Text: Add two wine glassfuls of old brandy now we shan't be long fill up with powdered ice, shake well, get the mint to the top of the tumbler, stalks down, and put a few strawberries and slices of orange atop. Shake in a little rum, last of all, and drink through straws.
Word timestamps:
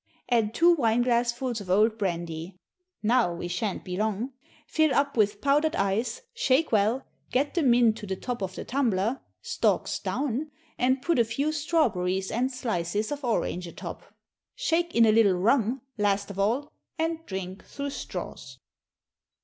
Add 0.29 0.55
two 0.55 0.73
wine 0.73 1.03
glassfuls 1.03 1.61
of 1.61 1.69
old 1.69 1.99
brandy 1.99 2.57
now 3.03 3.35
we 3.35 3.47
shan't 3.47 3.83
be 3.83 3.95
long 3.97 4.33
fill 4.65 4.91
up 4.95 5.15
with 5.15 5.41
powdered 5.41 5.75
ice, 5.75 6.23
shake 6.33 6.71
well, 6.71 7.05
get 7.29 7.53
the 7.53 7.61
mint 7.61 7.97
to 7.99 8.07
the 8.07 8.15
top 8.15 8.41
of 8.41 8.55
the 8.55 8.65
tumbler, 8.65 9.21
stalks 9.43 9.99
down, 9.99 10.49
and 10.75 11.03
put 11.03 11.19
a 11.19 11.23
few 11.23 11.51
strawberries 11.51 12.31
and 12.31 12.51
slices 12.51 13.11
of 13.11 13.23
orange 13.23 13.67
atop. 13.67 14.11
Shake 14.55 14.95
in 14.95 15.05
a 15.05 15.11
little 15.11 15.35
rum, 15.35 15.81
last 15.99 16.31
of 16.31 16.39
all, 16.39 16.71
and 16.97 17.23
drink 17.27 17.63
through 17.63 17.91
straws. 17.91 18.57